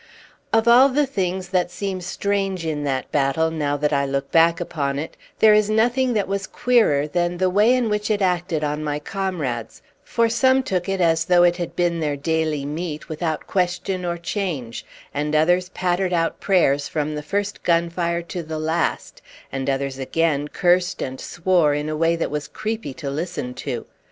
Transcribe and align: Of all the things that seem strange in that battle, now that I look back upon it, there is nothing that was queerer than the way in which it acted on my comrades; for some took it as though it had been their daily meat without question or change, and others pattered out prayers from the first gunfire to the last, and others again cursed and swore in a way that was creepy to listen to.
Of 0.51 0.67
all 0.67 0.89
the 0.89 1.05
things 1.05 1.49
that 1.49 1.69
seem 1.69 2.01
strange 2.01 2.65
in 2.65 2.85
that 2.85 3.11
battle, 3.11 3.51
now 3.51 3.77
that 3.77 3.93
I 3.93 4.03
look 4.03 4.31
back 4.31 4.59
upon 4.59 4.97
it, 4.97 5.15
there 5.37 5.53
is 5.53 5.69
nothing 5.69 6.13
that 6.13 6.27
was 6.27 6.47
queerer 6.47 7.05
than 7.05 7.37
the 7.37 7.51
way 7.51 7.75
in 7.75 7.87
which 7.87 8.09
it 8.09 8.19
acted 8.19 8.63
on 8.63 8.83
my 8.83 8.97
comrades; 8.97 9.83
for 10.03 10.27
some 10.27 10.63
took 10.63 10.89
it 10.89 11.01
as 11.01 11.25
though 11.25 11.43
it 11.43 11.57
had 11.57 11.75
been 11.75 11.99
their 11.99 12.15
daily 12.15 12.65
meat 12.65 13.09
without 13.09 13.45
question 13.45 14.03
or 14.03 14.17
change, 14.17 14.83
and 15.13 15.35
others 15.35 15.69
pattered 15.69 16.13
out 16.13 16.39
prayers 16.39 16.87
from 16.87 17.13
the 17.13 17.21
first 17.21 17.61
gunfire 17.61 18.23
to 18.23 18.41
the 18.41 18.57
last, 18.57 19.21
and 19.51 19.69
others 19.69 19.99
again 19.99 20.47
cursed 20.47 21.03
and 21.03 21.21
swore 21.21 21.75
in 21.75 21.87
a 21.89 21.95
way 21.95 22.15
that 22.15 22.31
was 22.31 22.47
creepy 22.47 22.95
to 22.95 23.07
listen 23.11 23.53
to. 23.53 23.85